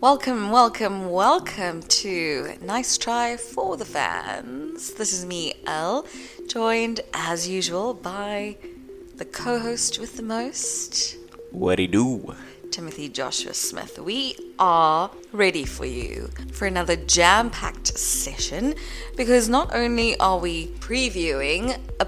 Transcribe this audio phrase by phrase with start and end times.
[0.00, 4.94] Welcome, welcome, welcome to Nice Try for the Fans.
[4.94, 6.06] This is me, Elle,
[6.48, 8.56] joined as usual by
[9.16, 11.18] the co host with the most,
[11.50, 12.34] What do you do?
[12.70, 13.98] Timothy Joshua Smith.
[13.98, 18.76] We are ready for you for another jam packed session
[19.18, 22.06] because not only are we previewing a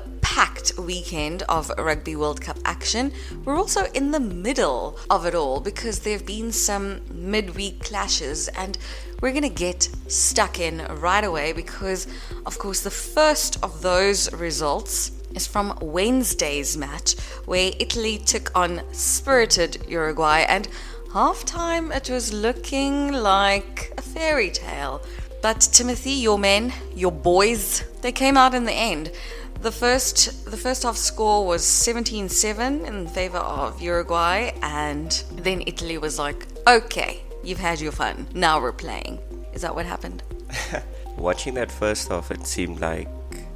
[0.62, 3.12] packed weekend of Rugby World Cup action,
[3.44, 8.46] we're also in the middle of it all because there have been some midweek clashes
[8.48, 8.78] and
[9.20, 12.06] we're going to get stuck in right away because,
[12.46, 18.82] of course, the first of those results is from Wednesday's match where Italy took on
[18.92, 20.68] spirited Uruguay and
[21.12, 25.02] half time it was looking like a fairy tale.
[25.40, 29.10] But Timothy, your men, your boys, they came out in the end.
[29.62, 35.98] The first the first half score was 17-7 in favor of Uruguay and then Italy
[35.98, 38.26] was like, "Okay, you've had your fun.
[38.34, 39.20] Now we're playing."
[39.54, 40.24] Is that what happened?
[41.16, 43.06] Watching that first half, it seemed like,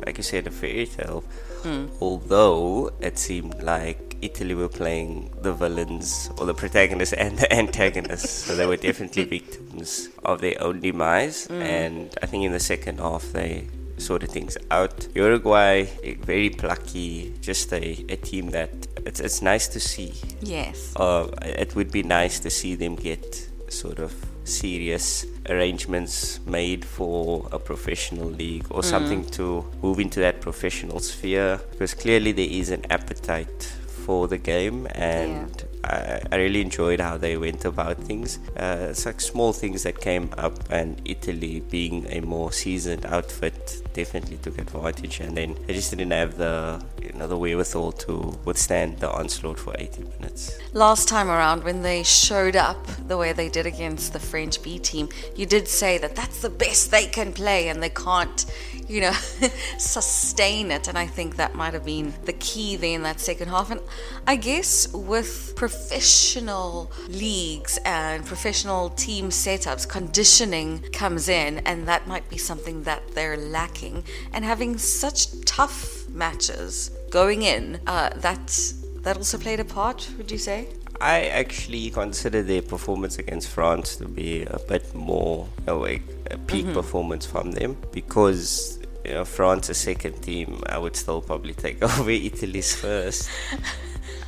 [0.06, 1.24] like you said, a fairy tale.
[1.64, 1.86] Hmm.
[2.00, 8.44] Although it seemed like Italy were playing the villains or the protagonists and the antagonists,
[8.46, 11.48] so they were definitely victims of their own demise.
[11.48, 11.62] Hmm.
[11.62, 13.66] And I think in the second half, they
[13.98, 15.08] sorted things out.
[15.14, 15.84] Uruguay,
[16.20, 18.70] very plucky, just a, a team that
[19.04, 20.12] it's, it's nice to see.
[20.40, 20.92] Yes.
[20.96, 24.12] uh, it would be nice to see them get sort of
[24.44, 31.60] serious arrangements made for a professional league or something to move into that professional sphere
[31.72, 33.62] because clearly there is an appetite
[34.04, 38.38] for the game and I, I really enjoyed how they went about things.
[38.56, 44.58] Uh, small things that came up and Italy being a more seasoned outfit definitely took
[44.58, 45.20] advantage.
[45.20, 49.58] And then they just didn't have the you know the wherewithal to withstand the onslaught
[49.58, 50.58] for 80 minutes.
[50.72, 54.78] Last time around, when they showed up the way they did against the French B
[54.78, 58.46] team, you did say that that's the best they can play and they can't,
[58.88, 59.12] you know,
[59.78, 60.88] sustain it.
[60.88, 63.70] And I think that might have been the key there in that second half.
[63.70, 63.80] And
[64.26, 72.28] I guess with professional leagues and professional team setups, conditioning comes in, and that might
[72.28, 74.04] be something that they're lacking.
[74.32, 78.72] And having such tough matches going in, uh, that
[79.02, 80.68] that also played a part, would you say?
[81.00, 86.72] I actually consider their performance against France to be a bit more like a peak
[86.72, 92.10] performance from them because you know, France's second team, I would still probably take over
[92.10, 93.28] Italy's first.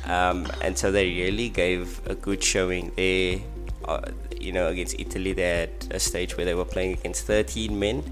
[0.05, 3.39] um, and so they really gave a good showing there.
[3.85, 4.01] Uh,
[4.39, 8.03] you know, against Italy, they had a stage where they were playing against 13 men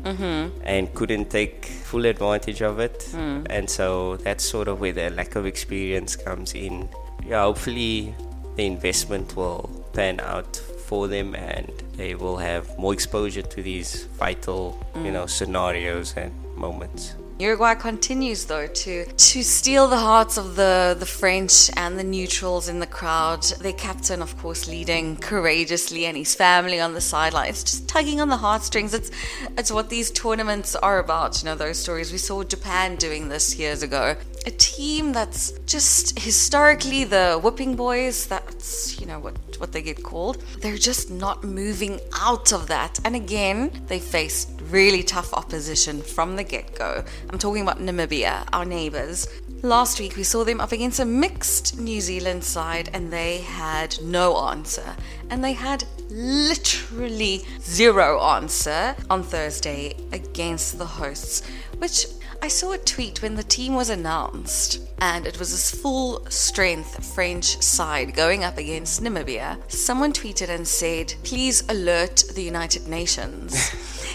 [0.65, 3.07] and couldn't take full advantage of it.
[3.13, 6.89] And so that's sort of where the lack of experience comes in.
[7.25, 8.13] Yeah, hopefully
[8.57, 10.57] the investment will pan out
[10.87, 15.29] for them and they will have more exposure to these vital, you know, mm.
[15.29, 17.15] scenarios and moments.
[17.39, 22.67] Uruguay continues though to to steal the hearts of the the French and the neutrals
[22.67, 23.43] in the crowd.
[23.61, 28.29] Their captain, of course, leading courageously, and his family on the sidelines, just tugging on
[28.29, 28.91] the heartstrings.
[28.95, 29.11] It's
[29.55, 31.43] it's what these tournaments are about.
[31.43, 32.11] You know those stories.
[32.11, 34.15] We saw Japan doing this years ago.
[34.47, 38.25] A team that's just historically the whipping boys.
[38.57, 40.37] That's you know what what they get called.
[40.61, 42.99] They're just not moving out of that.
[43.05, 47.03] And again, they faced really tough opposition from the get go.
[47.29, 49.27] I'm talking about Namibia, our neighbors.
[49.61, 54.01] Last week, we saw them up against a mixed New Zealand side, and they had
[54.01, 54.95] no answer.
[55.29, 61.43] And they had literally zero answer on Thursday against the hosts,
[61.77, 62.07] which
[62.41, 67.13] I saw a tweet when the team was announced, and it was this full strength
[67.13, 69.59] French side going up against Namibia.
[69.71, 73.73] Someone tweeted and said, Please alert the United Nations.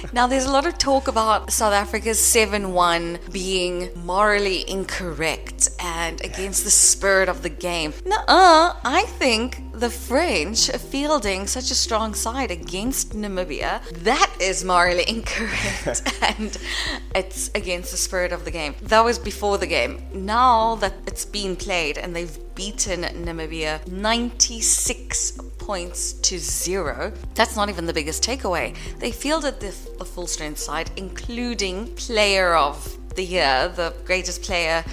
[0.13, 6.21] now, there's a lot of talk about South Africa's 7 1 being morally incorrect and
[6.25, 7.93] against the spirit of the game.
[8.07, 14.65] Nuh uh, I think the French fielding such a strong side against Namibia, that is
[14.65, 16.59] morally incorrect and
[17.15, 18.75] it's against the spirit of the game.
[18.83, 20.03] That was before the game.
[20.13, 27.69] Now that it's been played and they've beaten Namibia 96 points to zero, that's not
[27.69, 28.77] even the biggest takeaway.
[28.99, 34.85] They fielded the, the full strength side, including player of the year, the greatest player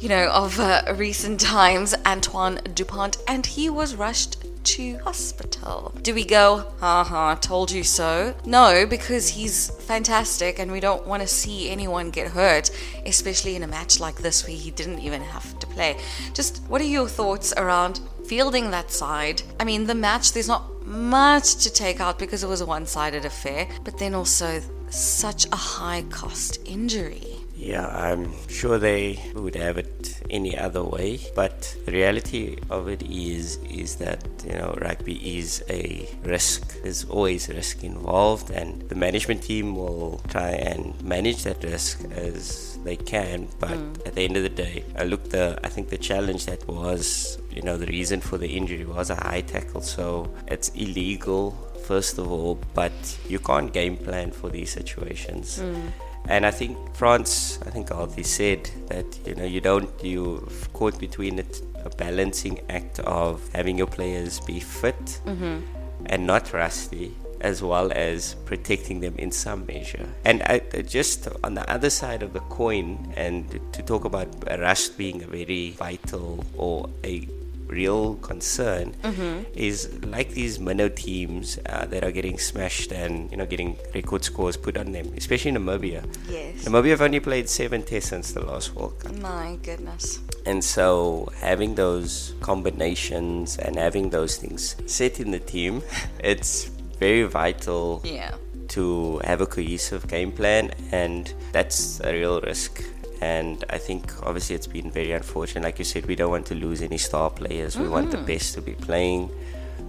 [0.00, 5.94] you know, of uh, recent times, Antoine Dupont, and he was rushed to hospital.
[6.02, 8.34] Do we go, haha, told you so?
[8.44, 12.70] No, because he's fantastic and we don't want to see anyone get hurt,
[13.06, 15.96] especially in a match like this where he didn't even have to play.
[16.34, 19.42] Just what are your thoughts around fielding that side?
[19.58, 22.86] I mean, the match, there's not much to take out because it was a one
[22.86, 24.60] sided affair, but then also
[24.90, 27.29] such a high cost injury.
[27.60, 33.02] Yeah, I'm sure they would have it any other way, but the reality of it
[33.02, 36.80] is is that you know rugby is a risk.
[36.82, 42.78] There's always risk involved, and the management team will try and manage that risk as
[42.82, 43.48] they can.
[43.58, 44.06] But mm.
[44.06, 47.38] at the end of the day, I look the I think the challenge that was
[47.50, 51.52] you know the reason for the injury was a high tackle, so it's illegal
[51.84, 52.92] first of all, but
[53.28, 55.58] you can't game plan for these situations.
[55.58, 55.92] Mm
[56.28, 60.98] and I think France, I think Aldi said that you know you don't you caught
[60.98, 65.60] between it a balancing act of having your players be fit mm-hmm.
[66.06, 70.06] and not rusty, as well as protecting them in some measure.
[70.24, 74.28] And I, just on the other side of the coin, and to talk about
[74.58, 77.28] rust being a very vital or a
[77.66, 79.44] real concern mm-hmm.
[79.54, 84.24] is like these minnow teams uh, that are getting smashed and you know getting record
[84.24, 86.04] scores put on them, especially Namibia.
[86.28, 86.64] Yes.
[86.64, 89.14] Namibia have only played seven tests since the last World Cup.
[89.16, 90.20] My goodness.
[90.46, 95.82] And so having those combinations and having those things set in the team,
[96.18, 96.64] it's
[96.98, 98.02] very vital.
[98.04, 98.34] Yeah.
[98.78, 102.84] To have a cohesive game plan, and that's a real risk
[103.20, 105.64] and I think obviously it's been very unfortunate.
[105.64, 107.76] Like you said, we don't want to lose any star players.
[107.76, 107.92] We mm-hmm.
[107.92, 108.26] want the mm-hmm.
[108.26, 109.30] best to be playing.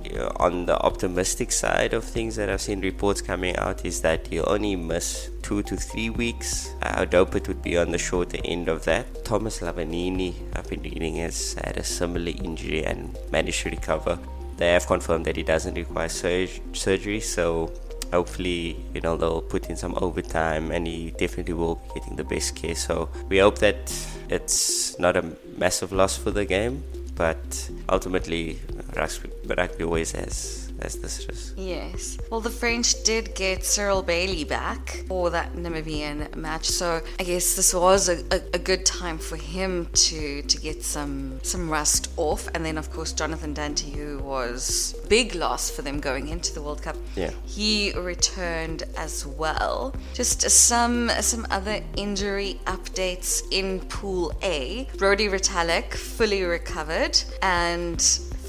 [0.03, 4.01] You know, on the optimistic side of things that I've seen reports coming out is
[4.01, 6.73] that you only miss two to three weeks.
[6.81, 9.23] I hope it would be on the shorter end of that.
[9.23, 14.17] Thomas Lavanini, I've been reading, has had a similar injury and managed to recover.
[14.57, 17.71] They have confirmed that he doesn't require surgery, so
[18.11, 20.71] hopefully you know they'll put in some overtime.
[20.71, 22.75] And he definitely will be getting the best care.
[22.75, 23.91] So we hope that
[24.29, 25.23] it's not a
[25.57, 26.83] massive loss for the game
[27.15, 28.57] but ultimately
[28.95, 31.53] rugby, rugby always has as this is.
[31.55, 32.17] Yes.
[32.29, 37.55] Well, the French did get Cyril Baille back for that Namibian match, so I guess
[37.55, 42.11] this was a, a, a, good time for him to to get some some rust
[42.17, 42.47] off.
[42.53, 46.61] And then, of course, Jonathan Danty, who was big loss for them going into the
[46.61, 49.93] World Cup, yeah, he returned as well.
[50.13, 54.87] Just some some other injury updates in Pool A.
[54.97, 58.01] Brodie Retallick fully recovered and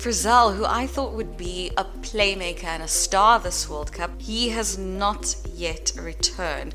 [0.03, 4.49] Frizell, who I thought would be a playmaker and a star this World Cup, he
[4.49, 6.75] has not yet returned.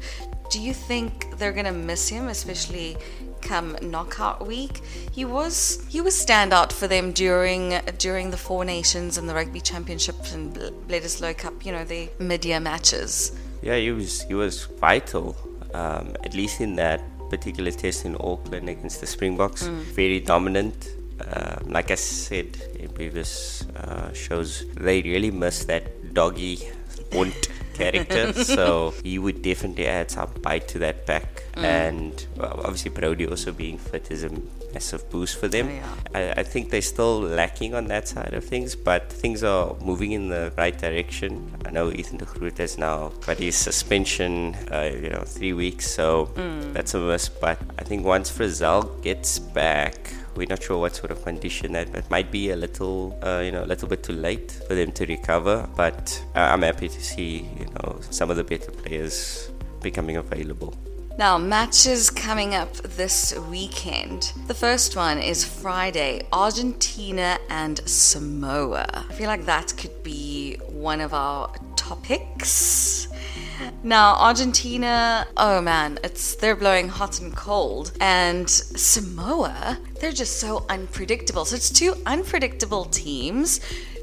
[0.50, 2.96] Do you think they're gonna miss him, especially
[3.42, 4.80] come knockout week?
[5.12, 9.60] He was he was standout for them during during the Four Nations and the Rugby
[9.60, 10.56] Championship and
[10.88, 11.66] Bledisloe Cup.
[11.66, 13.38] You know the mid-year matches.
[13.62, 15.36] Yeah, he was he was vital,
[15.74, 19.64] um, at least in that particular test in Auckland against the Springboks.
[19.64, 19.82] Mm.
[19.96, 26.60] Very dominant uh, like I said in previous uh, shows, they really miss that doggy
[27.12, 27.34] Bond
[27.74, 28.34] character.
[28.44, 31.44] so he would definitely add some bite to that pack.
[31.58, 31.64] Mm.
[31.64, 34.30] And well, obviously, Brodie also being fit is a
[34.74, 35.68] massive boost for them.
[35.68, 36.36] Oh, yeah.
[36.36, 40.12] I, I, think they're still lacking on that side of things, but things are moving
[40.12, 41.52] in the right direction.
[41.66, 45.90] I know Ethan de Groot has now got his suspension, uh, you know, three weeks,
[45.90, 46.74] so mm.
[46.74, 47.28] that's a miss.
[47.28, 51.94] But I think once Frizell gets back, we're not sure what sort of condition that
[51.96, 54.92] it might be a little, uh, you know, a little bit too late for them
[54.92, 55.68] to recover.
[55.76, 59.50] But uh, I'm happy to see, you know, some of the better players
[59.82, 60.76] becoming available.
[61.18, 64.34] Now, matches coming up this weekend.
[64.46, 68.86] The first one is Friday Argentina and Samoa.
[69.10, 73.08] I feel like that could be one of our topics.
[73.82, 77.94] Now, Argentina, oh man, it's they're blowing hot and cold.
[78.00, 81.46] And Samoa, they're just so unpredictable.
[81.46, 83.60] So it's two unpredictable teams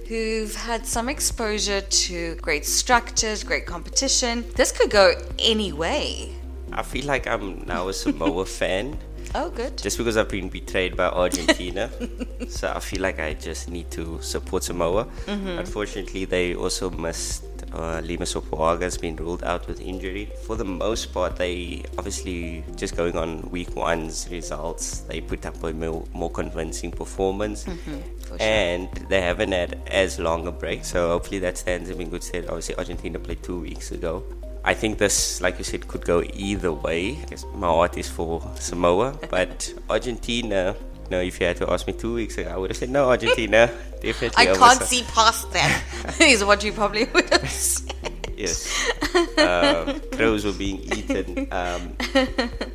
[0.08, 4.44] who've had some exposure to great structures, great competition.
[4.56, 6.34] This could go any way.
[6.72, 8.98] I feel like I'm now a Samoa fan.
[9.34, 9.78] Oh, good.
[9.78, 11.90] Just because I've been betrayed by Argentina.
[12.48, 15.06] so I feel like I just need to support Samoa.
[15.26, 15.58] Mm-hmm.
[15.58, 17.44] Unfortunately, they also missed
[17.74, 20.30] uh, Lima Sopoaga has been ruled out with injury.
[20.44, 25.62] For the most part, they obviously just going on week one's results, they put up
[25.64, 27.64] a more, more convincing performance.
[27.64, 28.36] Mm-hmm, sure.
[28.40, 32.22] And they haven't had as long a break, so hopefully that stands them in good
[32.22, 32.46] stead.
[32.46, 34.22] Obviously, Argentina played two weeks ago.
[34.64, 37.18] I think this, like you said, could go either way.
[37.54, 41.92] My heart is for Samoa, but Argentina you know, if you had to ask me
[41.92, 43.70] two weeks ago, I would have said no, Argentina.
[44.00, 44.48] Definitely.
[44.48, 45.82] I can't see past that.
[46.20, 47.92] is what you probably would have said.
[48.36, 48.90] Yes.
[49.38, 51.46] Uh, crows were being eaten.
[51.52, 51.96] Um,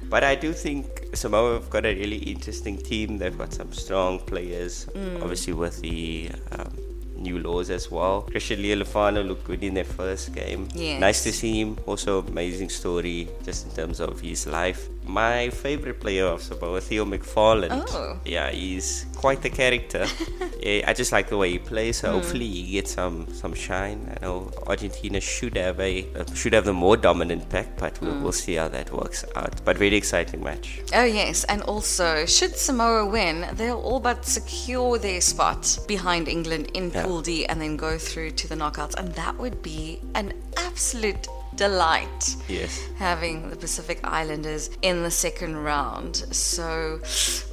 [0.10, 3.18] but I do think Samoa have got a really interesting team.
[3.18, 5.22] They've got some strong players, mm.
[5.22, 6.74] obviously with the um,
[7.22, 8.22] new laws as well.
[8.22, 10.68] Christian Leali'ifano looked good in their first game.
[10.74, 11.00] Yes.
[11.00, 11.78] Nice to see him.
[11.86, 14.90] Also, amazing story just in terms of his life.
[15.10, 17.86] My favorite player of Samoa, Theo McFarland.
[17.90, 18.20] Oh.
[18.26, 20.06] Yeah, he's quite the character.
[20.62, 22.00] Eh, I just like the way he plays.
[22.00, 22.16] So hmm.
[22.16, 24.00] hopefully he gets some some shine.
[24.14, 28.12] I know Argentina should have a uh, should have the more dominant pack, but we'll,
[28.12, 28.24] hmm.
[28.24, 29.64] we'll see how that works out.
[29.64, 30.82] But really exciting match.
[30.94, 36.72] Oh, yes, and also, should Samoa win, they'll all but secure their spot behind England
[36.74, 37.06] in Yeah.
[37.06, 41.30] Pool D and then go through to the knockouts, and that would be an absolute
[41.56, 42.36] delight.
[42.48, 42.88] Yes.
[42.98, 46.16] Having the Pacific Islanders in the second round.
[46.16, 47.00] So,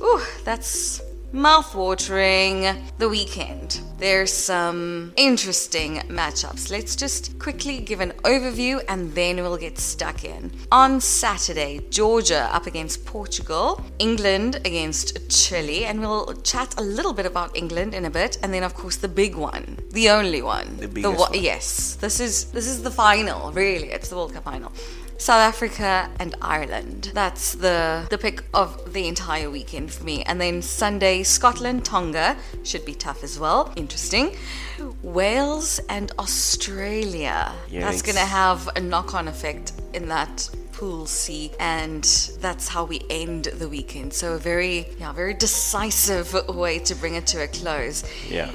[0.00, 1.00] ooh, that's
[1.36, 2.66] mouth-watering.
[2.98, 3.80] The weekend.
[3.98, 6.70] There's some interesting matchups.
[6.70, 10.50] Let's just quickly give an overview and then we'll get stuck in.
[10.72, 17.26] On Saturday, Georgia up against Portugal, England against Chile, and we'll chat a little bit
[17.26, 20.76] about England in a bit, and then of course the big one, the only one,
[20.78, 21.42] The biggest wa- one.
[21.42, 23.52] yes, this is this is the final.
[23.52, 24.72] Really, it's the World Cup final.
[25.18, 27.10] South Africa and Ireland.
[27.14, 30.22] That's the the pick of the entire weekend for me.
[30.24, 33.72] And then Sunday, Scotland, Tonga should be tough as well.
[33.76, 34.36] Interesting.
[35.02, 37.52] Wales and Australia.
[37.70, 42.04] That's going to have a knock-on effect in that pool C and
[42.40, 44.12] that's how we end the weekend.
[44.12, 48.04] So a very yeah, very decisive way to bring it to a close.
[48.30, 48.50] Yeah.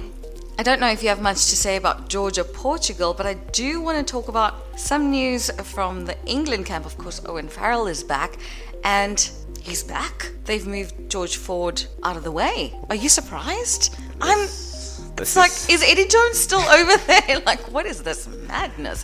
[0.61, 3.81] I don't know if you have much to say about Georgia, Portugal, but I do
[3.81, 6.85] want to talk about some news from the England camp.
[6.85, 8.37] Of course, Owen Farrell is back,
[8.83, 9.19] and
[9.59, 10.29] he's back.
[10.45, 12.77] They've moved George Ford out of the way.
[12.91, 13.95] Are you surprised?
[14.21, 14.37] I'm.
[14.37, 17.39] This It's like, is- is Eddie Jones still over there?
[17.43, 19.03] Like, what is this madness?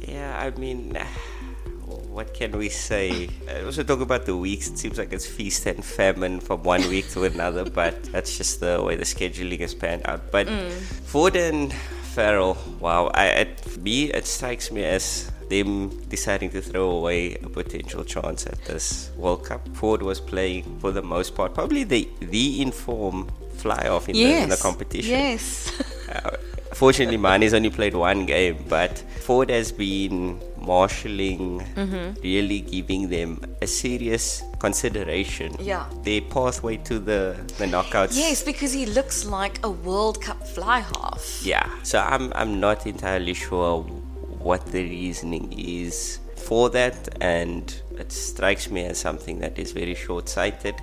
[0.00, 0.96] Yeah, I mean,
[2.14, 3.28] what can we say?
[3.50, 4.68] I also talk about the weeks.
[4.68, 8.60] It seems like it's feast and famine from one week to another, but that's just
[8.60, 10.30] the way the scheduling is panned out.
[10.30, 10.48] But
[11.10, 11.72] Ford and
[12.14, 17.48] Farrell, wow, I, it, me, it strikes me as them deciding to throw away a
[17.48, 19.66] potential chance at this World Cup.
[19.74, 24.22] Ford was playing for the most part, probably the the inform fly half in, the,
[24.22, 24.62] in the Yes.
[24.62, 25.10] competition.
[25.10, 25.72] Yes.
[26.14, 26.36] Uh,
[26.74, 32.20] fortunately, Mane's only played one game, but Ford has been marshalling, Mm-hmm.
[32.22, 35.54] really giving them a serious consideration.
[35.60, 35.84] Yeah.
[36.02, 38.16] Their pathway to the, the knockouts.
[38.16, 41.40] yes, because he looks like a World Cup fly half.
[41.44, 41.68] Yeah.
[41.82, 43.82] So I'm I'm not entirely sure
[44.48, 49.94] what the reasoning is for that, and it strikes me as something that is very
[49.94, 50.74] short-sighted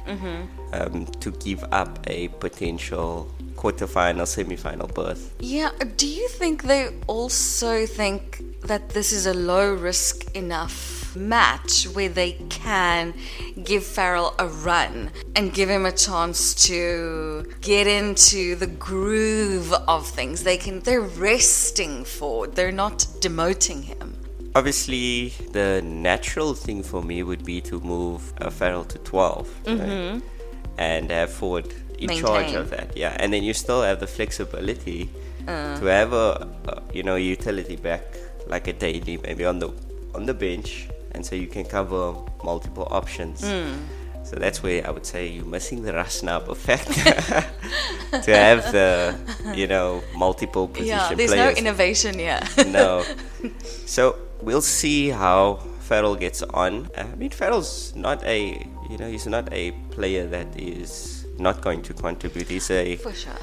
[0.73, 5.35] um, to give up a potential quarterfinal, semi-final berth.
[5.39, 11.85] Yeah, do you think they also think that this is a low risk enough match
[11.85, 13.13] where they can
[13.63, 20.07] give Farrell a run and give him a chance to get into the groove of
[20.07, 20.43] things?
[20.43, 22.55] They can they're resting Ford.
[22.55, 24.15] They're not demoting him.
[24.53, 30.21] Obviously, the natural thing for me would be to move uh, Farrell to 12 right?
[30.77, 32.97] and have Ford in charge of that.
[32.97, 35.09] Yeah, and then you still have the flexibility
[35.45, 38.03] to have a, a you know utility back
[38.47, 39.69] like a Daly, maybe on the
[40.15, 43.41] on the bench, and so you can cover multiple options.
[43.41, 43.73] Hmm.
[44.23, 46.87] So that's where I would say you're missing the Rasnab effect
[48.25, 49.15] to have the
[49.55, 51.55] you know multiple position Yeah, there's players.
[51.55, 52.39] no innovation here.
[52.67, 53.03] no.
[53.87, 56.87] So we'll see how Farrell gets on.
[56.95, 61.81] I mean, Farrell's not a you know he's not a player that is not going
[61.83, 62.47] to contribute.
[62.47, 63.33] He's a For sure.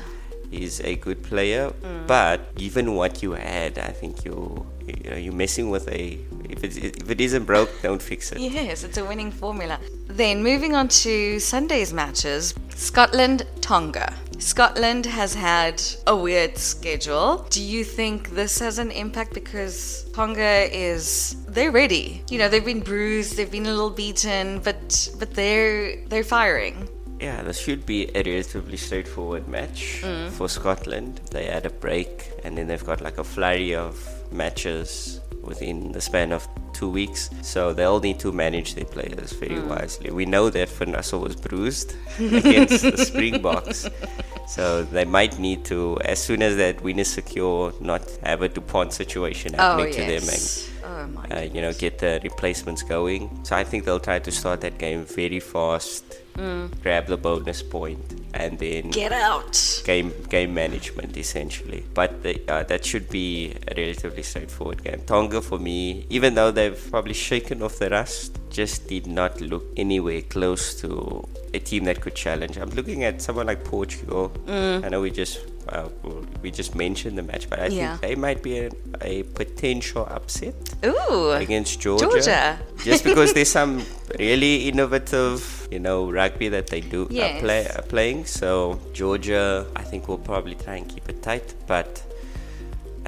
[0.50, 2.07] He's a good player, mm.
[2.07, 6.64] but given what you had, I think you you know you're messing with a if
[6.64, 8.40] it if it isn't broke, don't fix it.
[8.40, 9.78] Yes, it's a winning formula.
[10.07, 14.14] Then moving on to Sunday's matches Scotland, Tonga.
[14.38, 17.45] Scotland has had a weird schedule.
[17.50, 22.23] Do you think this has an impact because Tonga is they're ready.
[22.31, 26.88] You know, they've been bruised, they've been a little beaten, but but they're they're firing.
[27.21, 31.21] Yeah, this should be a relatively straightforward match for Scotland.
[31.31, 33.99] They had a break and then they've got like a flurry of
[34.33, 37.31] matches within the span of two weeks.
[37.43, 40.11] So they'll need to manage their players very wisely.
[40.11, 43.89] We know that Russell was bruised against the Springboks.
[44.47, 48.49] So they might need to, as soon as that win is secure, not have a
[48.49, 50.65] Dupont situation Oh happening to them and.
[50.91, 53.45] Oh my uh, you know, get the replacements going.
[53.45, 56.03] So I think they'll try to start that game very fast,
[56.83, 57.99] grab the bonus point,
[58.35, 59.83] and then Get out.
[59.85, 61.85] game game management essentially.
[61.95, 65.00] But the, uh, that should be a relatively straightforward game.
[65.07, 69.64] Tonga for me, even though they've probably shaken off the rust, just did not look
[69.76, 72.57] anywhere close to a team that could challenge.
[72.59, 74.33] I'm looking at someone like Portugal.
[74.47, 75.40] I know we just
[75.73, 75.89] uh,
[76.43, 77.97] we just mentioned the match, but I Yeah.
[77.97, 78.71] think they might be a,
[79.03, 81.31] a potential upset Ooh.
[81.33, 82.07] against Georgia.
[82.07, 82.59] Georgia.
[82.85, 83.85] just because there's some
[84.19, 87.37] really innovative, you know, rugby that they do Yes.
[87.37, 88.25] are, play, are playing.
[88.27, 92.03] So Georgia, I think will probably try and keep it tight, but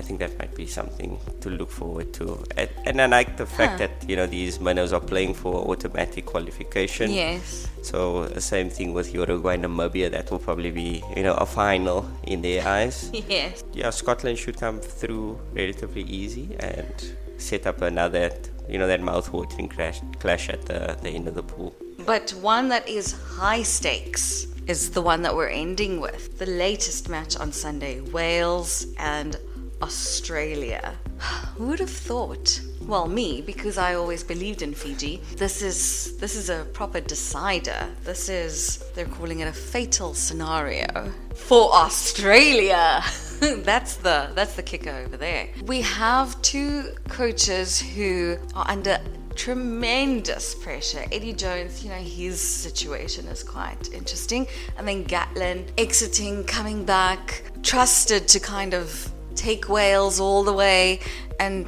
[0.00, 2.24] I think that might be something to look forward to.
[2.56, 3.78] And, and I like the fact Huh.
[3.82, 7.06] that you know these minnows are playing for automatic qualification.
[7.12, 7.68] Yes.
[7.82, 7.98] So
[8.38, 10.08] the same thing with Uruguay and Namibia.
[10.16, 11.98] That will probably be you know a final
[12.32, 12.96] in their eyes.
[13.38, 13.62] Yes.
[13.80, 16.94] yeah, Scotland should come through relatively easy and
[17.36, 18.26] set up another,
[18.72, 21.70] you know, that mouth-watering clash, clash at the, the end of the pool.
[22.12, 23.06] But one that is
[23.40, 26.38] high stakes is the one that we're ending with.
[26.38, 29.36] The latest match on Sunday Wales and
[29.82, 30.94] Australia.
[31.56, 32.60] Who would have thought?
[32.86, 35.22] Well, me, because I always believed in Fiji.
[35.36, 37.88] This is this is a proper decider.
[38.04, 43.02] This is they're calling it a fatal scenario for Australia.
[43.40, 45.48] that's the that's the kicker over there.
[45.64, 48.98] We have two coaches who are under
[49.34, 51.04] tremendous pressure.
[51.12, 54.46] Eddie Jones, you know, his situation is quite interesting.
[54.76, 59.10] And then Gatland exiting, coming back, trusted to kind of
[59.40, 61.00] take Wales all the way.
[61.38, 61.66] And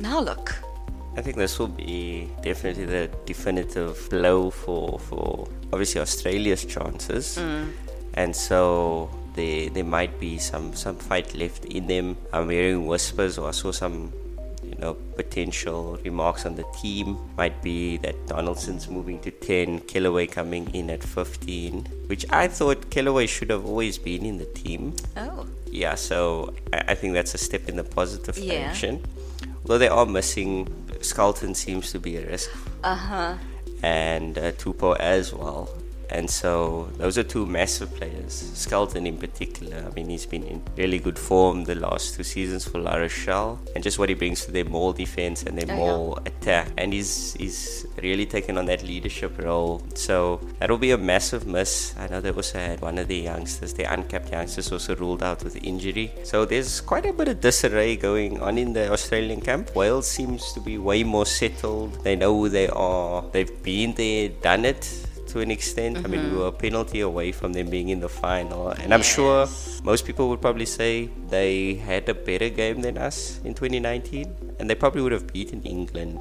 [0.00, 0.54] now look.
[1.16, 7.38] I think this will be definitely the definitive blow for, for obviously Australia's chances.
[7.38, 7.72] Mm.
[8.14, 12.16] And so there, there might be some, some fight left in them.
[12.32, 14.12] I'm hearing whispers or I saw some
[14.64, 20.30] you know, potential remarks on the team might be that Donaldson's moving to 10, Kellaway
[20.30, 24.94] coming in at 15, which I thought Kellaway should have always been in the team.
[25.16, 25.46] Oh.
[25.72, 28.64] Yeah, so I, I think that's a step in the positive Yeah.
[28.64, 29.02] direction.
[29.64, 30.68] Although they are missing,
[31.00, 32.50] Skelton seems to be a risk,
[32.84, 33.34] Uh huh.
[33.82, 35.70] and uh, Tupou as well.
[36.12, 38.34] And so those are two massive players.
[38.54, 42.68] Skelton in particular, I mean, he's been in really good form the last two seasons
[42.68, 46.18] for La Rochelle, and just what he brings to their maul defense and their Oh,
[46.18, 46.30] yeah.
[46.30, 46.68] attack.
[46.76, 49.82] And he's he's really taken on that leadership role.
[49.94, 51.94] So that'll be a massive miss.
[51.98, 55.42] I know they also had one of the youngsters, the uncapped youngsters, also ruled out
[55.42, 56.12] with injury.
[56.24, 59.74] So there's quite a bit of disarray going on in the Australian camp.
[59.74, 62.04] Wales seems to be way more settled.
[62.04, 63.24] They know who they are.
[63.32, 64.82] They've been there, done it
[65.32, 65.98] to an extent.
[66.04, 69.02] I mean, we were a penalty away from them being in the final, and I'm
[69.02, 69.48] sure
[69.82, 74.68] most people would probably say they had a better game than us in 2019, and
[74.68, 76.20] they probably would have beaten England.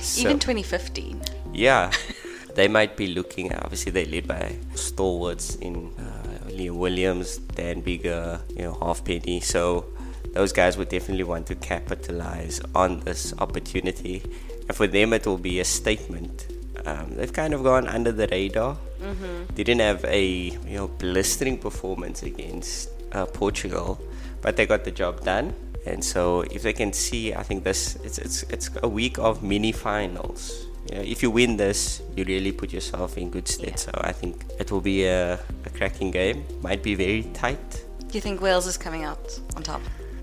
[0.00, 1.22] So- Even 2015.
[1.52, 1.90] yeah,
[2.54, 3.52] they might be looking.
[3.54, 9.40] Obviously, they're led by stalwarts in uh, Liam Williams, Dan Biggar, you know, Halfpenny.
[9.40, 9.86] So
[10.34, 14.22] those guys would definitely want to capitalize on this opportunity,
[14.68, 16.48] and for them, it will be a statement.
[16.86, 18.76] Um, they've kind of gone under the radar.
[19.54, 24.00] They didn't have a you know blistering performance against uh, Portugal,
[24.40, 25.54] but they got the job done.
[25.84, 29.42] And so, if they can see, I think this it's it's it's a week of
[29.42, 30.66] mini finals.
[30.90, 33.78] You know, if you win this, you really put yourself in good stead.
[33.78, 36.44] So I think it will be a, a cracking game.
[36.62, 37.84] Might be very tight.
[37.98, 39.80] Do you think Wales is coming out on top?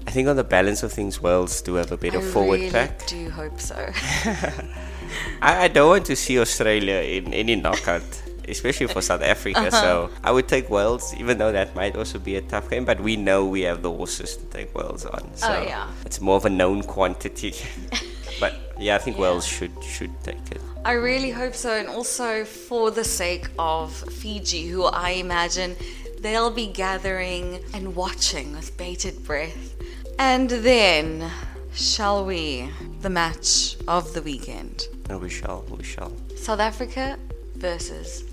[0.07, 2.71] I think on the balance of things, Wales do have a better I forward really
[2.71, 3.05] pack.
[3.07, 3.75] do hope so.
[5.41, 8.03] I, I don't want to see Australia in any knockout,
[8.47, 9.59] especially for South Africa.
[9.59, 9.71] Uh-huh.
[9.71, 12.85] So I would take Wales, even though that might also be a tough game.
[12.85, 15.21] But we know we have the horses to take Wales on.
[15.23, 15.87] Oh, so Oh, yeah.
[16.05, 17.53] it's more of a known quantity.
[18.39, 19.23] but yeah, I think Yeah.
[19.23, 20.61] Wales should should take it.
[20.85, 25.77] I really hope so, and also for the sake of Fiji, who I imagine
[26.19, 29.75] they'll be gathering and watching with bated breath.
[30.19, 31.31] And then,
[31.73, 32.69] shall we,
[33.01, 36.11] the match of the weekend And we shall, we shall.
[36.35, 37.17] South Africa
[37.55, 38.23] versus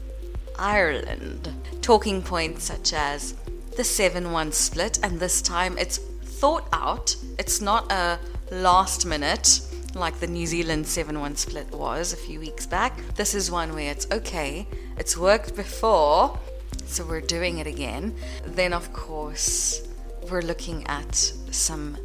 [0.59, 1.53] Ireland.
[1.81, 3.35] Talking points such as
[3.77, 8.19] the 7 1 split, and this time it's thought out, it's not a
[8.51, 9.61] last minute
[9.95, 12.97] like the New Zealand 7 1 split was a few weeks back.
[13.15, 14.67] This is one where it's okay,
[14.99, 16.39] it's worked before,
[16.87, 18.15] so we're doing it again.
[18.45, 19.89] Then, of course,
[20.31, 21.97] we're looking at some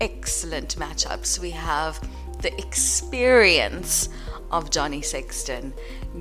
[0.00, 1.38] excellent matchups.
[1.38, 2.00] We have
[2.40, 4.08] the experience
[4.50, 5.72] of Johnny Sexton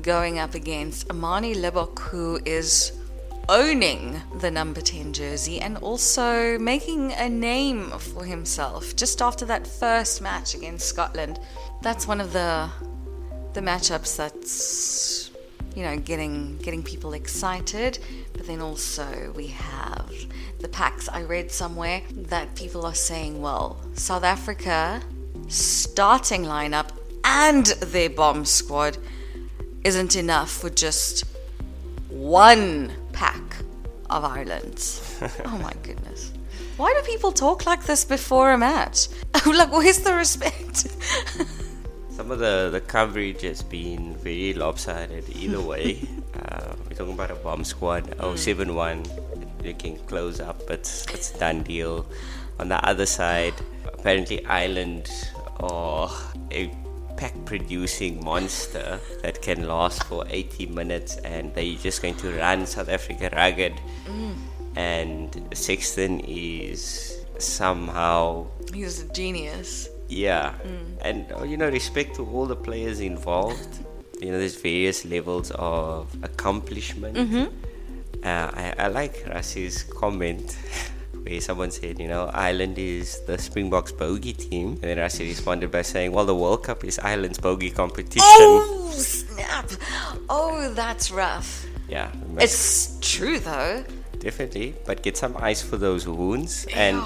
[0.01, 2.91] going up against Amani Libbok, who is
[3.49, 9.65] owning the number 10 jersey and also making a name for himself just after that
[9.65, 11.39] first match against Scotland.
[11.81, 12.69] That's one of the
[13.53, 15.18] the matchups that's
[15.75, 17.99] you know getting getting people excited
[18.33, 20.11] but then also we have
[20.59, 25.01] the packs i read somewhere that people are saying well south africa
[25.47, 26.89] starting lineup
[27.23, 28.97] and their bomb squad
[29.83, 31.23] isn't enough for just
[32.09, 33.41] one pack
[34.09, 35.01] of Ireland.
[35.45, 36.33] oh my goodness.
[36.77, 39.09] Why do people talk like this before a match?
[39.45, 40.87] like, where's the respect?
[42.19, 46.01] Some of the, the coverage has been very lopsided either way.
[46.35, 49.05] uh, we're talking about a bomb squad, oh, 7 1.
[49.59, 52.05] They can close up, it's, it's a done deal.
[52.59, 53.53] On the other side,
[53.85, 55.09] apparently, Ireland
[55.61, 56.11] are
[56.51, 56.69] a
[57.15, 62.65] pack producing monster that can last for 80 minutes and they're just going to run
[62.65, 63.79] South Africa rugged.
[64.07, 64.35] Mm.
[64.75, 68.47] And Sexton is somehow.
[68.73, 70.97] He's a genius yeah, mm.
[71.01, 73.85] and uh, you know, respect to all the players involved.
[74.19, 77.15] you know, there's various levels of accomplishment.
[77.15, 77.45] Mm-hmm.
[78.23, 80.57] Uh, I, I like Rassie's comment
[81.23, 84.71] where someone said, you know, Ireland is the Springboks bogey team.
[84.81, 88.19] And then Rassie responded by saying, well, the World Cup is Ireland's bogey competition.
[88.23, 89.69] Oh, snap.
[90.29, 91.65] Oh, that's rough.
[91.87, 92.11] Yeah.
[92.37, 93.85] It's true, though.
[94.19, 94.75] Definitely.
[94.85, 96.67] But get some ice for those wounds.
[96.75, 97.01] And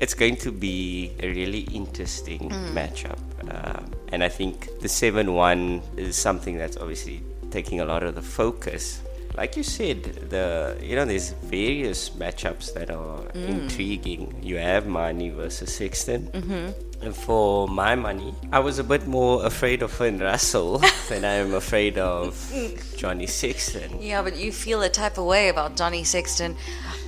[0.00, 2.72] it's going to be a really interesting mm.
[2.72, 3.18] matchup.
[3.50, 8.14] Um, and I think the 7 1 is something that's obviously taking a lot of
[8.14, 9.02] the focus.
[9.36, 13.48] Like you said, the you know there's various matchups that are mm.
[13.48, 14.34] intriguing.
[14.42, 16.26] You have Manie versus Sexton.
[16.28, 21.34] Mm-hmm for my money, I was a bit more afraid of Finn Russell than I
[21.34, 22.52] am afraid of
[22.96, 24.00] Johnny Sexton.
[24.00, 26.56] Yeah, but you feel a type of way about Johnny Sexton.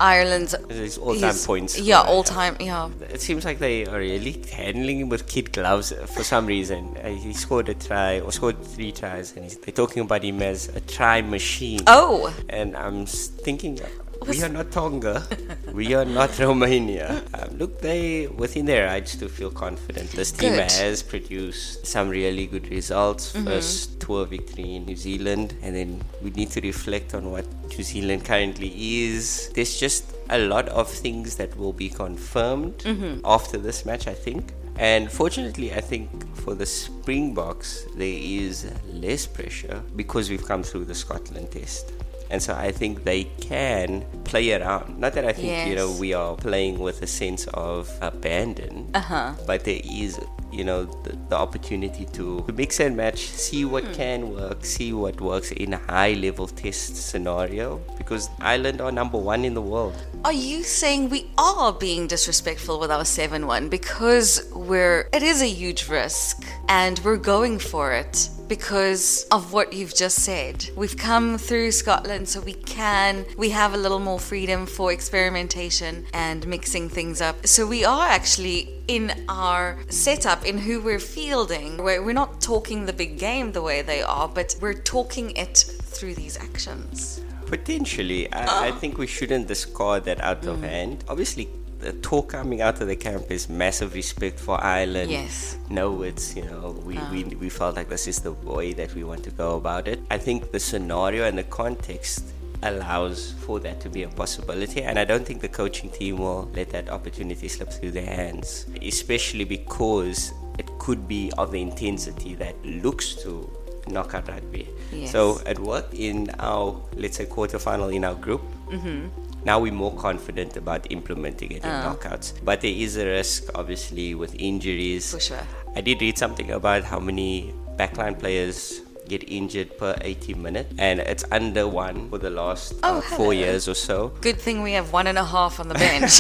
[0.01, 1.79] Ireland's his all-time points.
[1.79, 2.57] Yeah, all-time.
[2.59, 2.89] Yeah.
[3.11, 6.97] It seems like they are really handling him with kid gloves for some reason.
[7.03, 10.69] Uh, he scored a try or scored three tries, and they're talking about him as
[10.75, 11.81] a try machine.
[11.87, 12.35] Oh.
[12.49, 13.79] And I'm thinking,
[14.27, 15.27] we are not Tonga.
[15.73, 17.23] we are not Romania.
[17.35, 20.11] Um, look, they within their rights to feel confident.
[20.11, 20.71] This team good.
[20.71, 23.33] has produced some really good results.
[23.33, 23.47] Mm-hmm.
[23.47, 27.83] First tour victory in New Zealand, and then we need to reflect on what New
[27.83, 28.73] Zealand currently
[29.07, 29.51] is.
[29.55, 33.21] There's just a lot of things that will be confirmed mm-hmm.
[33.25, 34.53] after this match, I think.
[34.77, 40.87] And fortunately, I think for the Springboks, there is less pressure because we've come through
[40.87, 41.93] the Scotland test
[42.31, 44.99] and so I think they can play around.
[44.99, 45.69] Not that I think yes.
[45.69, 49.35] you know we are playing with a sense of abandon, uh-huh.
[49.47, 50.19] but there is
[50.53, 53.93] you know the, the opportunity to, mix and match, see what hmm.
[53.93, 57.79] can work, see what works in a high level test scenario.
[57.99, 59.95] Because Ireland are number one in the world.
[60.25, 65.43] Are you saying we are being disrespectful with our seven one because we're it is
[65.43, 68.29] a huge risk and we're going for it?
[68.51, 70.69] Because of what you've just said.
[70.75, 76.05] We've come through Scotland so we can, we have a little more freedom for experimentation
[76.13, 77.47] and mixing things up.
[77.47, 82.87] So we are actually in our setup, in who we're fielding, where we're not talking
[82.87, 87.23] the big game the way they are, but we're talking it through these actions.
[87.47, 88.65] Potentially, I, oh.
[88.65, 90.49] I think we shouldn't discard that out mm.
[90.49, 91.05] of hand.
[91.09, 91.49] Obviously,
[91.81, 95.11] the talk coming out of the camp is massive respect for Ireland.
[95.11, 95.57] Yes.
[95.69, 97.09] No, it's, you know, we, oh.
[97.11, 100.01] we, we felt like this is the way that we want to go about it.
[100.11, 102.25] I think the scenario and the context
[102.63, 104.83] allows for that to be a possibility.
[104.83, 108.67] And I don't think the coaching team will let that opportunity slip through their hands,
[108.83, 113.51] especially because it could be of the intensity that looks to
[113.89, 114.69] knockout rugby.
[114.93, 115.11] Yes.
[115.11, 118.43] So it worked in our, let's say, quarterfinal in our group.
[118.69, 119.09] Mm-hmm
[119.45, 121.95] now we're more confident about implementing it in uh.
[121.95, 122.35] knockouts.
[122.45, 125.13] But there is a risk, obviously, with injuries.
[125.13, 125.47] For sure.
[125.75, 131.01] I did read something about how many backline players get injured per 80 minutes, and
[131.01, 133.97] it's under one for the last oh, uh, four years or so.
[134.21, 136.15] Good thing we have one and a half on the bench.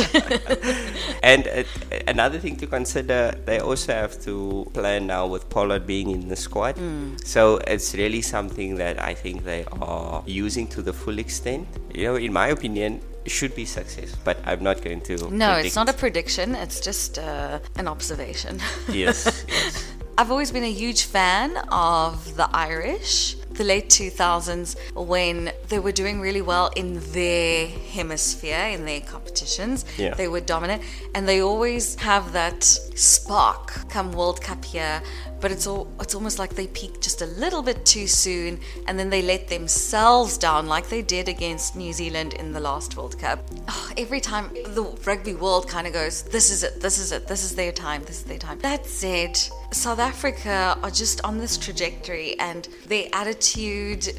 [1.23, 1.63] and uh,
[2.09, 4.35] another thing to consider, they also have to
[4.75, 6.75] plan now with Pollard being in the squad.
[6.77, 7.25] Mm.
[7.25, 11.69] So it's really something that I think they are using to the full extent.
[11.95, 15.17] You know, in my opinion, should be success, but I'm not going to.
[15.31, 15.67] No, predict.
[15.67, 16.55] it's not a prediction.
[16.55, 18.61] It's just uh, an observation.
[18.89, 19.90] yes, yes.
[20.21, 25.93] I've always been a huge fan of the Irish the late 2000s when they were
[25.93, 29.85] doing really well in their hemisphere, in their competitions.
[29.99, 30.15] Yeah.
[30.15, 30.83] They were dominant
[31.15, 35.03] and they always have that spark come World Cup here
[35.41, 38.99] but it's all it's almost like they peak just a little bit too soon and
[38.99, 43.19] then they let themselves down like they did against New Zealand in the last World
[43.19, 43.41] Cup.
[43.69, 47.27] Oh, every time the rugby world kind of goes, this is it, this is it,
[47.27, 48.59] this is their time, this is their time.
[48.61, 49.39] That said,
[49.73, 53.50] South Africa are just on this trajectory and their attitude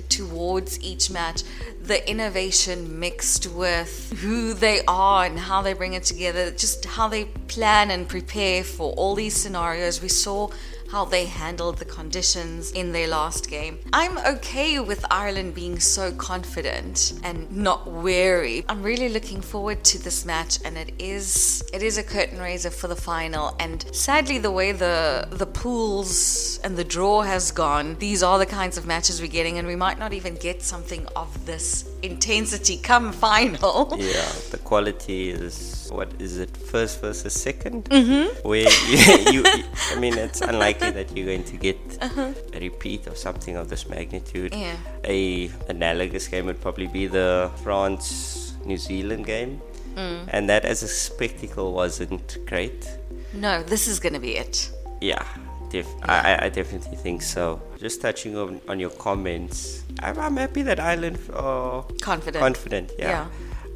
[0.10, 1.44] towards each match,
[1.82, 7.08] the innovation mixed with who they are and how they bring it together, just how
[7.08, 10.02] they plan and prepare for all these scenarios.
[10.02, 10.50] We saw
[10.92, 13.80] how they handled the conditions in their last game.
[13.94, 18.66] I'm okay with Ireland being so confident and not wary.
[18.68, 22.70] I'm really looking forward to this match and it is it is a curtain raiser
[22.70, 27.96] for the final and sadly the way the the pools and the draw has gone,
[28.00, 31.08] these are the kinds of matches we're getting and we might not even get something
[31.16, 33.98] of this intensity come final.
[34.12, 38.48] Yeah, the quality is what is it first versus 2nd mm-hmm.
[38.48, 39.44] where you, you,
[39.92, 40.42] I mean it's
[40.82, 42.34] unlikely that you're going to get uh-huh.
[42.54, 44.54] a repeat of something of this magnitude.
[44.54, 44.76] Yeah.
[45.04, 49.62] A analogous game would probably be the France New Zealand game.
[49.96, 50.30] Mm.
[50.30, 52.90] And that as a spectacle wasn't great.
[53.34, 54.72] No, this is going to be it.
[55.02, 55.24] Yeah,
[55.70, 56.38] def- yeah.
[56.40, 57.62] I, I definitely think so.
[57.78, 62.42] Just touching on, on your comments, I'm, I'm happy that Ireland are confident.
[62.42, 63.10] Confident, yeah.
[63.10, 63.28] yeah.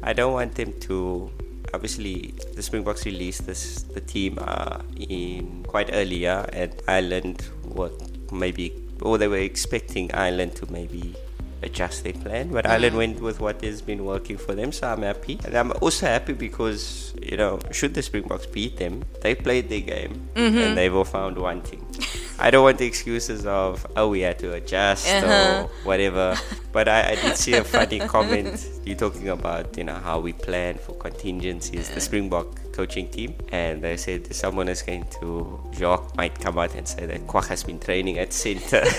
[0.02, 1.30] I don't want them to.
[1.76, 7.92] Obviously, the Springboks released this the team uh, in quite earlier, and Ireland what
[8.32, 11.14] maybe or they were expecting Ireland to maybe
[11.62, 12.48] adjust their plan.
[12.48, 12.70] But mm.
[12.70, 15.40] Ireland went with what has been working for them, so I'm happy.
[15.44, 19.80] And I'm also happy because, you know, should the Springboks beat them, they played their
[19.80, 20.58] game mm-hmm.
[20.58, 21.84] and they've all found one thing.
[22.38, 25.64] I don't want the excuses of, oh, we had to adjust uh-huh.
[25.64, 26.36] or whatever.
[26.72, 28.68] But I, I, did see a funny comment.
[28.84, 33.34] You're talking about, you know, how we plan for contingencies, the Springbok coaching team.
[33.50, 37.48] And they said someone is going to, Jacques might come out and say that Kwagga
[37.48, 38.84] has been training at center.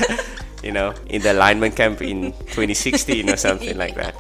[0.64, 4.16] you know, in the lineman camp in 2016 or something like that.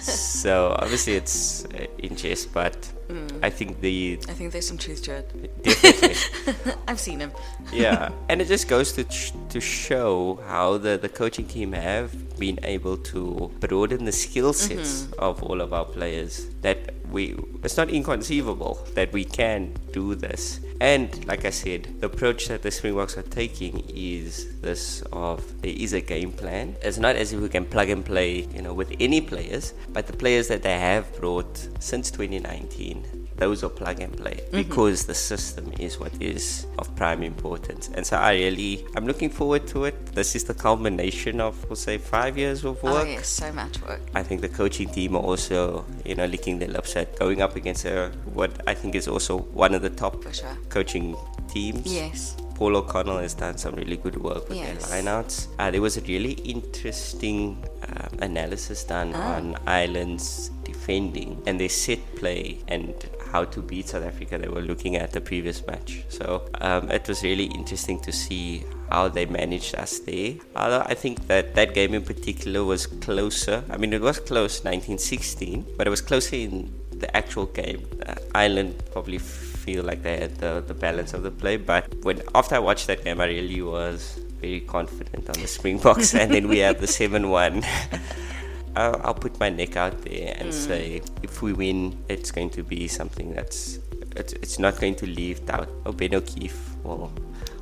[0.00, 2.76] So obviously it's uh, in jest, but
[3.08, 3.38] mm.
[3.42, 5.62] I think the I think there's some truth to it.
[5.62, 7.32] Definitely, I've seen him.
[7.72, 12.38] yeah, and it just goes to ch- to show how the the coaching team have
[12.38, 15.20] been able to broaden the skill sets mm-hmm.
[15.20, 16.46] of all of our players.
[16.62, 17.24] That we
[17.64, 19.60] it's not inconceivable that we can
[19.92, 25.02] do this and like I said, the approach that the Springboks are taking is this
[25.12, 26.76] of there is a game plan.
[26.82, 30.06] It's not as if we can plug and play, you know, with any players, but
[30.06, 34.56] the players that they have brought since 2019 those are plug and play mm-hmm.
[34.56, 37.90] because the system is what is of prime importance.
[37.94, 40.06] And so I really, I'm looking forward to it.
[40.06, 43.06] This is the culmination of, we'll say, five years of oh, work.
[43.06, 44.00] Oh yes, so much work.
[44.14, 47.56] I think the coaching team are also, you know, licking their lips at going up
[47.56, 50.56] against a, what I think is also one of the top sure.
[50.68, 51.16] coaching
[51.48, 51.86] teams.
[51.86, 52.36] Yes.
[52.54, 54.88] Paul O'Connell has done some really good work with yes.
[54.88, 55.48] their lineouts.
[55.58, 59.36] Uh, there was a really interesting uh, analysis done ah.
[59.36, 62.94] on Ireland's defending and their set play and
[63.26, 64.38] how to beat South Africa.
[64.38, 66.04] They were looking at the previous match.
[66.08, 70.34] So um, it was really interesting to see how they managed us there.
[70.54, 73.64] Although I think that that game in particular was closer.
[73.70, 77.86] I mean, it was close 1916, but it was closer in the actual game.
[78.06, 82.22] Uh, Ireland probably feel like they had the, the balance of the play, but when
[82.34, 86.48] after I watched that game, I really was very confident on the Springboks, and then
[86.48, 87.64] we have the 7 1.
[88.76, 90.52] I'll, I'll, put my neck out there and mm.
[90.52, 93.78] say if we win, it's going to be something that's
[94.14, 95.68] it's, it's not going to leave doubt.
[95.86, 97.10] Oh, Ben O'Keeffe will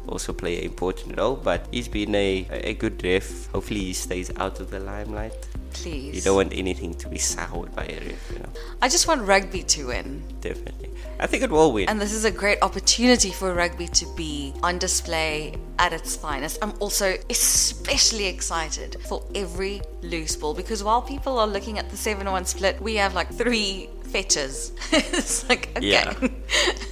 [0.09, 3.47] also play an important role, but he's been a, a good ref.
[3.53, 5.49] Hopefully, he stays out of the limelight.
[5.73, 6.14] Please.
[6.14, 8.49] You don't want anything to be soured by a ref, you know.
[8.81, 10.23] I just want rugby to win.
[10.40, 10.90] Definitely.
[11.19, 11.88] I think it will win.
[11.88, 16.59] And this is a great opportunity for rugby to be on display at its finest.
[16.62, 21.97] I'm also especially excited for every loose ball because while people are looking at the
[21.97, 24.72] 7 1 split, we have like three fetches.
[24.92, 25.88] it's like, okay.
[25.88, 26.14] Yeah,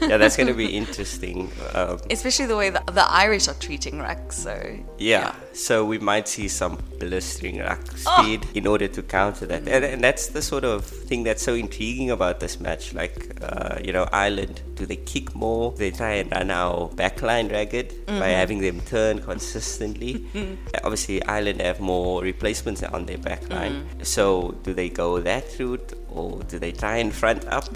[0.01, 1.53] yeah that's going to be interesting.
[1.73, 4.33] Um, Especially the way the, the Irish are treating ruck.
[4.33, 4.55] So,
[4.99, 5.21] yeah.
[5.21, 5.35] yeah.
[5.55, 7.77] So we might see some blistering oh.
[7.95, 8.51] speed oh.
[8.55, 9.69] in order to counter that.
[9.69, 12.95] And, and, that's the sort of thing that's so intriguing about this match.
[12.95, 15.73] Like, uh, you know, Ireland, do they kick more?
[15.73, 18.19] They try and run our backline ragged mm-hmm.
[18.19, 20.27] by having them turn consistently.
[20.85, 23.85] Obviously, Ireland have more replacements on their backline.
[23.85, 24.07] Mm.
[24.07, 25.95] So do they go that route?
[26.15, 27.69] or do they try and front up?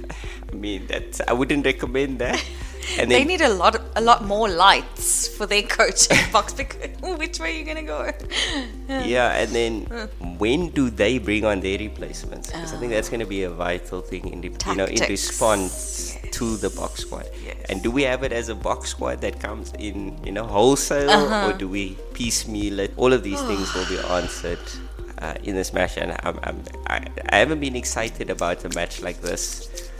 [0.52, 2.42] I mean, that I wouldn't recommend that.
[2.98, 7.38] And they need a lot, a lot more lights for their coaching box because which
[7.38, 8.10] way are you gonna go?
[8.88, 9.84] yeah, and then
[10.38, 12.50] when do they bring on their replacements?
[12.50, 16.18] Because I think that's gonna be a vital thing in the, you know in response
[16.22, 16.34] yes.
[16.36, 17.26] to the bomb squad.
[17.44, 17.56] Yes.
[17.68, 21.10] And do we have it as a bomb squad that comes in you know wholesale,
[21.10, 21.50] uh-huh.
[21.50, 22.92] or do we piecemeal it?
[22.96, 24.58] All of these things will be answered
[25.18, 29.02] uh, in this match, and I'm, I'm, I, I haven't been excited about a match
[29.02, 29.90] like this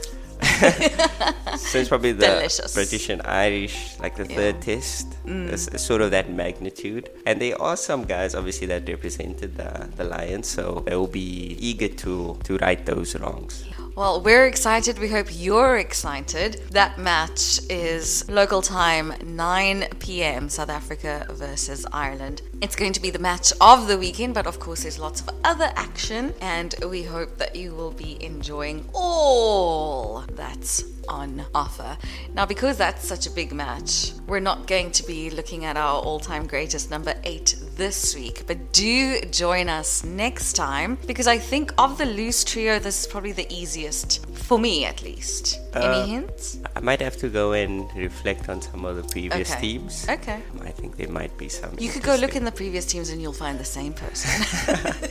[1.57, 2.73] since probably the Delicious.
[2.73, 4.35] British and Irish, like the yeah.
[4.35, 5.51] third test, mm.
[5.51, 7.09] it's, it's sort of that magnitude.
[7.25, 11.57] And there are some guys, obviously, that represented the, the Lions, so they will be
[11.59, 13.65] eager to to right those wrongs.
[13.95, 14.99] Well, we're excited.
[14.99, 16.61] We hope you're excited.
[16.71, 20.49] That match is local time 9 p.m.
[20.49, 22.41] South Africa versus Ireland.
[22.65, 25.29] It's going to be the match of the weekend, but of course, there's lots of
[25.43, 31.95] other action, and we hope that you will be enjoying all that's on offer.
[32.33, 36.01] Now, because that's such a big match, we're not going to be looking at our
[36.01, 41.37] all time greatest number eight this week, but do join us next time because I
[41.37, 45.59] think of the loose trio, this is probably the easiest, for me at least.
[45.75, 46.57] Uh, Any hints?
[46.75, 49.59] I might have to go and reflect on some of the previous Okay.
[49.61, 50.07] teams.
[50.09, 50.39] Okay.
[50.63, 51.71] I think there might be some.
[51.77, 54.31] You could go look in the previous teams and you'll find the same person.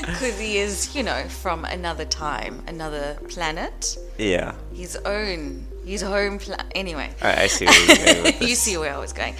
[0.00, 6.38] Because he is, you know, from another time, another planet, Yeah, his own, his home
[6.38, 6.66] planet.
[6.74, 7.10] Anyway.
[7.22, 9.34] I, I see where you're going with you see where I was going.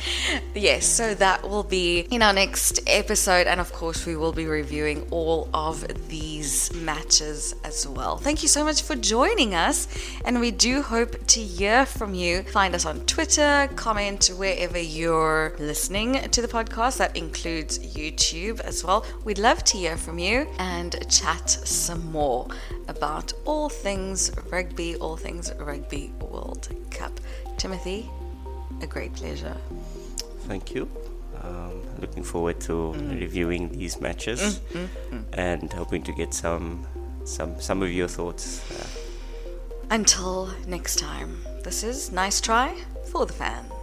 [0.54, 4.46] Yes, so that will be in our next episode, and of course, we will be
[4.46, 8.16] reviewing all of these matches as well.
[8.16, 9.88] Thank you so much for joining us,
[10.24, 12.42] and we do hope to hear from you.
[12.42, 18.84] Find us on Twitter, comment wherever you're listening to the podcast, that includes YouTube as
[18.84, 19.04] well.
[19.24, 22.48] We'd love to hear from you and chat some more
[22.88, 27.12] about all things rugby, all things Rugby World Cup.
[27.56, 28.08] Timothy,
[28.82, 29.56] a great pleasure.
[30.46, 30.88] Thank you.
[31.42, 33.20] Um, looking forward to Mm.
[33.20, 34.60] reviewing these matches
[35.32, 36.86] and hoping to get some
[37.24, 38.60] some some of your thoughts.
[38.70, 38.86] Uh,
[39.90, 41.30] Until next time,
[41.64, 42.74] this is Nice Try
[43.12, 43.77] for the fans.